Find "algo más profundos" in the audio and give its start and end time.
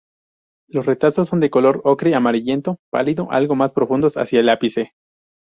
3.29-4.17